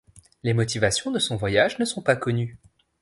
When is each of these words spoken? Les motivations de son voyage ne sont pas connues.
Les 0.41 0.55
motivations 0.55 1.11
de 1.11 1.19
son 1.19 1.37
voyage 1.37 1.77
ne 1.77 1.85
sont 1.85 2.01
pas 2.01 2.15
connues. 2.15 2.57